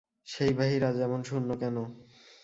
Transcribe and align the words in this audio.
সেই 0.27 0.53
বাহির 0.53 0.81
আজ 0.83 0.97
এমন 0.99 1.19
শূন্য 1.23 1.49
কেন? 1.61 1.75